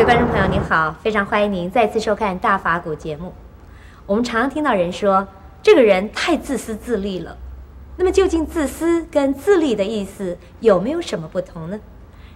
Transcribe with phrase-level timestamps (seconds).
[0.00, 3.34] 各位观众朋友，您好，非常欢迎您再次收看《大法古》节目。
[4.06, 5.28] 我们常常听到人说，
[5.62, 7.36] 这个人太自私自利了。
[7.98, 11.78] 那么，究竟自私跟自利的意思有没有什么不同呢？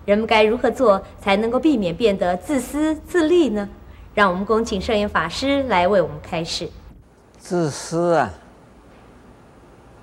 [0.04, 3.67] 人们该如何做才能够避免变得自私自利呢？
[4.12, 6.68] 让我们恭请圣严法师来为我们开示。
[7.39, 8.31] 自私啊，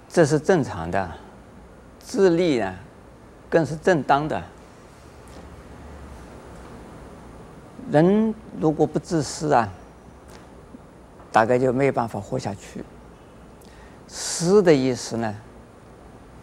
[0.09, 1.07] 这是正常的；
[1.99, 2.73] 自利呢，
[3.47, 4.41] 更是正当的。
[7.91, 9.67] 人如果不自私啊，
[11.31, 12.83] 大概就没有办法活下去。
[14.07, 15.35] 私的意思呢，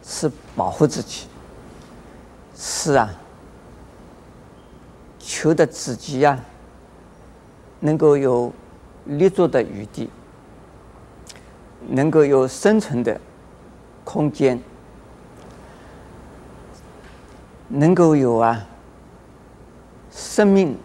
[0.02, 1.26] 是保护自己，
[2.54, 3.10] 是啊，
[5.18, 6.44] 求得自己呀、啊，
[7.80, 8.52] 能够有
[9.06, 10.10] 立足的余地，
[11.88, 13.18] 能够有生存的
[14.04, 14.60] 空间，
[17.68, 18.66] 能够有啊，
[20.10, 20.76] 生命。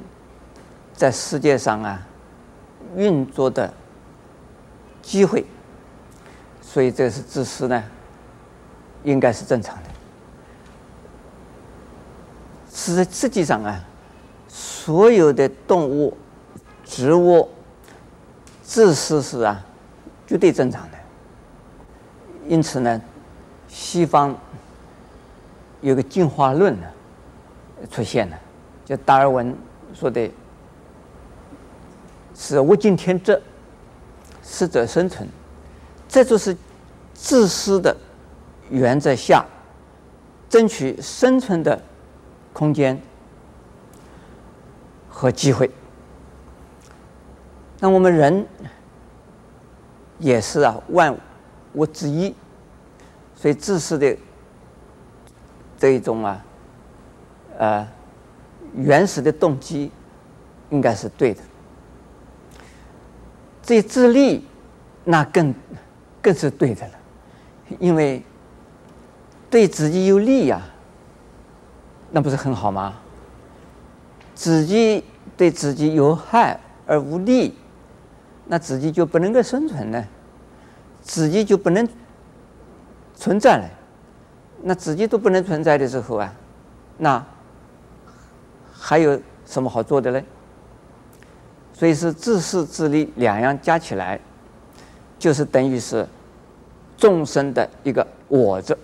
[1.04, 2.02] 在世界上啊，
[2.96, 3.74] 运作的
[5.02, 5.46] 机会，
[6.62, 7.84] 所以这是自私呢，
[9.04, 9.90] 应该是正常的。
[12.72, 13.84] 实实际上啊，
[14.48, 16.16] 所有的动物、
[16.86, 17.50] 植物，
[18.64, 19.62] 自私是啊，
[20.26, 20.98] 绝对正常的。
[22.48, 23.02] 因此呢，
[23.68, 24.34] 西方
[25.82, 26.88] 有个进化论呢
[27.92, 28.40] 出现了，
[28.86, 29.54] 就达尔文
[29.94, 30.32] 说的。
[32.36, 33.40] 是物竞天择，
[34.44, 35.28] 适者生存，
[36.08, 36.56] 这就是
[37.14, 37.96] 自私的
[38.70, 39.46] 原则下
[40.50, 41.82] 争取生存的
[42.52, 43.00] 空间
[45.10, 45.70] 和机会。
[47.80, 48.46] 那我们人
[50.20, 51.16] 也是啊，万
[51.74, 52.34] 物之一，
[53.36, 54.16] 所以自私的
[55.78, 56.46] 这一种啊，
[57.58, 57.88] 呃，
[58.76, 59.92] 原始的动机
[60.70, 61.42] 应该是对的。
[63.64, 64.46] 这自利，
[65.06, 65.56] 那更
[66.22, 66.94] 更是对的了，
[67.80, 68.22] 因为
[69.50, 70.62] 对自己有利呀，
[72.12, 72.94] 那不是很好吗？
[74.36, 75.04] 自己
[75.38, 77.56] 对自己有害而无利，
[78.46, 80.06] 那自己就不能够生存呢，
[81.02, 81.88] 自己就不能
[83.16, 83.70] 存在了。
[84.62, 86.34] 那自己都不能存在的时候啊，
[86.98, 87.26] 那
[88.74, 90.22] 还有什么好做的呢？
[91.74, 94.20] 所以是自私自利两样加起来，
[95.18, 96.08] 就是等于是
[96.96, 98.78] 众生的一个我字，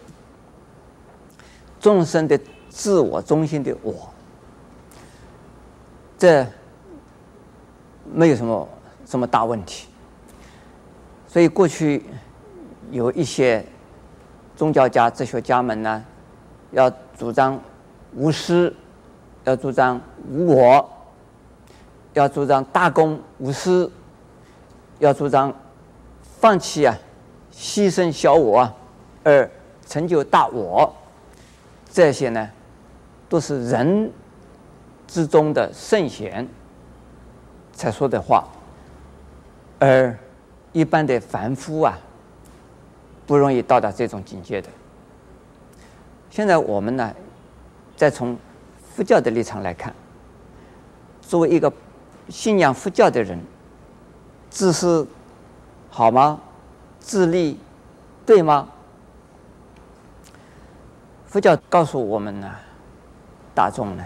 [1.79, 4.09] 众生的自我中心的我，
[6.17, 6.45] 这
[8.11, 8.67] 没有什么
[9.05, 9.87] 什么大问题。
[11.27, 12.03] 所以过去
[12.91, 13.63] 有一些
[14.57, 16.03] 宗教家、哲学家们呢，
[16.71, 17.61] 要主张
[18.15, 18.75] 无私，
[19.43, 20.89] 要主张无我。
[22.13, 23.89] 要主张大公无私，
[24.97, 25.53] 要主张
[26.21, 26.97] 放弃啊，
[27.53, 28.75] 牺牲小我啊，
[29.23, 29.49] 而
[29.85, 30.91] 成就大我。
[31.91, 32.49] 这些呢，
[33.29, 34.11] 都是人
[35.07, 36.47] 之中的圣贤
[37.73, 38.47] 才说的话，
[39.77, 40.17] 而
[40.71, 41.97] 一般的凡夫啊，
[43.27, 44.67] 不容易到达这种境界的。
[46.31, 47.13] 现在我们呢，
[47.95, 48.35] 再从
[48.95, 49.93] 佛教的立场来看，
[51.21, 51.71] 作为一个。
[52.29, 53.39] 信仰佛教的人，
[54.49, 55.07] 自私
[55.89, 56.39] 好吗？
[56.99, 57.59] 自利
[58.25, 58.69] 对吗？
[61.25, 62.49] 佛教告诉我们呢，
[63.53, 64.03] 大众呢，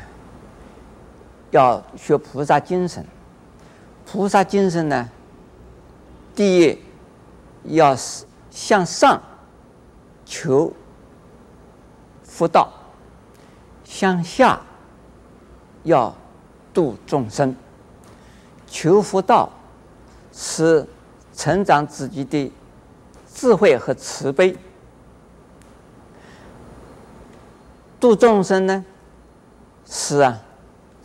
[1.52, 3.06] 要学菩萨精神。
[4.06, 5.10] 菩萨精神呢，
[6.36, 6.80] 第一
[7.76, 7.96] 要
[8.50, 9.22] 向上
[10.26, 10.74] 求
[12.24, 12.72] 佛道，
[13.84, 14.62] 向下
[15.84, 16.14] 要
[16.74, 17.56] 度众生。
[18.74, 19.48] 求佛道
[20.34, 20.84] 是
[21.36, 22.52] 成长自己的
[23.32, 24.58] 智慧和慈悲，
[28.00, 28.84] 度众生呢
[29.86, 30.42] 是啊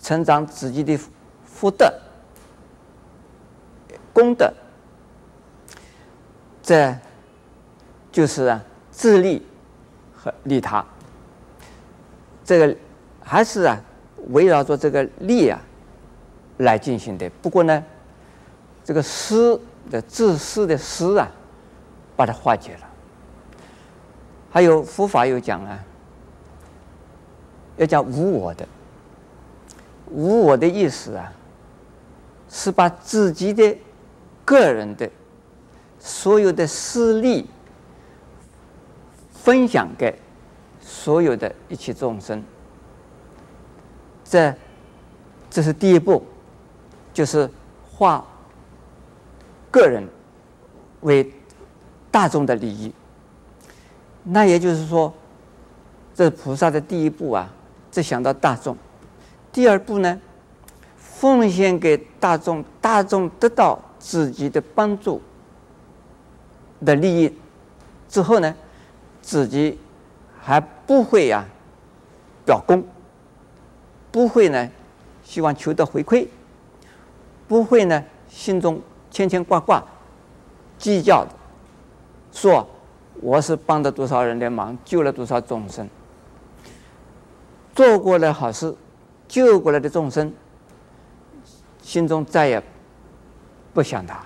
[0.00, 0.98] 成长自己的
[1.44, 1.92] 福德
[4.14, 4.50] 功德，
[6.62, 6.96] 这
[8.10, 9.46] 就是啊自利
[10.16, 10.82] 和利他。
[12.46, 12.74] 这个
[13.22, 13.78] 还是啊
[14.28, 15.60] 围绕着这个利啊。
[16.58, 17.28] 来进行的。
[17.42, 17.84] 不过呢，
[18.84, 19.60] 这个私
[19.90, 21.28] 的自私的私啊，
[22.14, 22.88] 把它化解了。
[24.50, 25.84] 还有佛法有讲啊，
[27.76, 28.66] 要讲无我的。
[30.10, 31.32] 无我的意思啊，
[32.48, 33.76] 是把自己的
[34.44, 35.10] 个人的
[35.98, 37.46] 所有的私利
[39.32, 40.18] 分享给
[40.80, 42.42] 所有的一切众生。
[44.24, 44.54] 这。
[45.50, 46.22] 这是第一步，
[47.18, 47.50] 就是
[47.84, 48.24] 化
[49.72, 50.06] 个人
[51.00, 51.28] 为
[52.12, 52.94] 大众的利益。
[54.22, 55.12] 那也就是说，
[56.14, 57.52] 这是菩萨的第一步啊，
[57.90, 58.76] 只想到大众。
[59.50, 60.20] 第二步呢，
[60.96, 65.20] 奉献给大众，大众得到自己的帮助
[66.84, 67.36] 的利益
[68.08, 68.54] 之后呢，
[69.20, 69.76] 自己
[70.40, 72.86] 还不会呀、啊、表功，
[74.12, 74.70] 不会呢
[75.24, 76.28] 希望求得回馈，
[77.48, 78.80] 不会呢心中
[79.10, 79.82] 牵牵挂挂
[80.78, 81.30] 计较的
[82.30, 82.68] 说。
[83.20, 85.88] 我是帮了多少人的忙，救了多少众生，
[87.74, 88.72] 做过了好事，
[89.26, 90.32] 救过来的众生，
[91.82, 92.62] 心中再也
[93.74, 94.24] 不想他，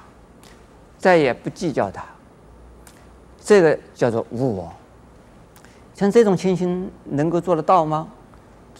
[0.98, 2.04] 再也不计较他，
[3.42, 4.70] 这个叫做无我。
[5.94, 8.06] 像这种情形能够做得到吗？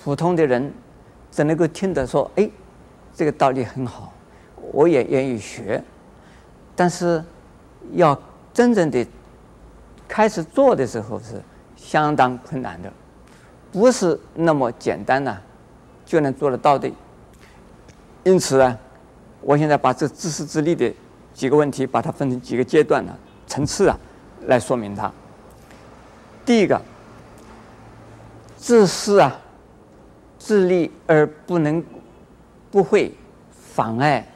[0.05, 0.71] 普通的人
[1.31, 2.51] 只能够听得说：“哎，
[3.15, 4.13] 这个道理很好，
[4.71, 5.83] 我也愿意学。”
[6.77, 7.25] 但是
[7.93, 8.17] 要
[8.55, 9.07] 真正的。
[10.09, 11.41] 开始做的时候是
[11.75, 12.93] 相当困难的，
[13.73, 15.39] 不是那么简单呐、
[16.05, 16.91] 就能做得到的。
[18.23, 18.79] 因此呢，
[19.41, 20.93] 我现在把这自私自利的
[21.33, 23.17] 几个问题，把它分成几个阶段呢、
[23.47, 23.99] 层次啊，
[24.49, 25.11] 来说明它。
[26.45, 26.79] 第一个，
[28.59, 29.41] 自私啊，
[30.39, 31.83] 自利而不能
[32.71, 33.15] 不会
[33.75, 34.27] 妨碍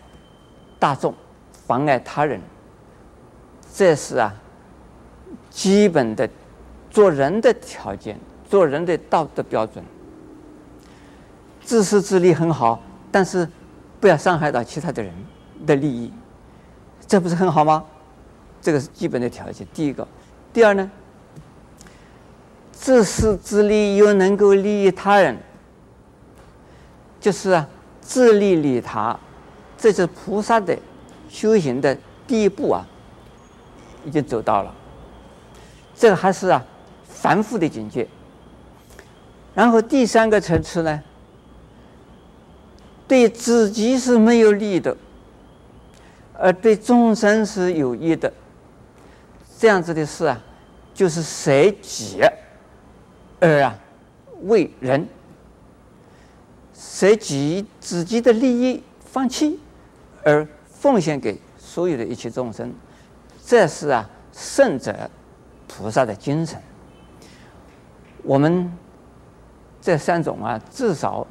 [0.79, 1.15] 大众，
[1.67, 2.41] 妨碍他人，
[3.75, 4.35] 这是啊。
[5.51, 6.29] 基本的
[6.91, 8.19] 做人的条件，
[8.49, 9.83] 做人的道德标准。
[11.65, 12.81] 自私自利很好，
[13.11, 13.49] 但是
[13.99, 15.13] 不要伤害到其他的人
[15.67, 16.13] 的利益，
[17.07, 17.83] 这不是很好吗？
[18.61, 19.67] 这个是基本的条件。
[19.73, 20.07] 第一个，
[20.53, 20.91] 第二呢，
[22.71, 25.37] 自私自利又能够利益他人，
[27.19, 27.67] 就是啊，
[28.01, 29.19] 自利利他，
[29.79, 30.77] 这是菩萨的
[31.29, 31.97] 修行的
[32.27, 32.87] 第一步啊，
[34.05, 34.75] 已经走到了。
[35.95, 36.65] 这个还是啊，
[37.09, 38.07] 凡夫的境界。
[39.55, 41.03] 然后第三个层次呢，
[43.09, 44.97] 对自己是没有利的，
[46.39, 48.33] 而对众生是有益的。
[49.59, 50.39] 这样子的事啊，
[50.93, 52.21] 就是舍己
[53.41, 53.79] 而啊
[54.43, 55.09] 为人，
[56.75, 59.59] 舍己自己的利益放弃，
[60.27, 62.75] 而奉献给所有的一切众生。
[63.47, 65.09] 这是啊圣者。
[65.69, 66.59] 菩萨的精神，
[68.23, 68.73] 我们
[69.83, 71.27] 这三种啊，至少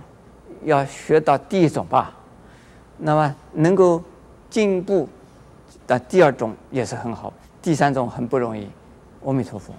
[0.66, 2.14] 要学到第一种吧。
[2.98, 4.04] 那么能够
[4.50, 5.08] 进步
[5.88, 8.68] 的第二种也是很好，第三种很不容易。
[9.24, 9.74] 阿弥陀佛。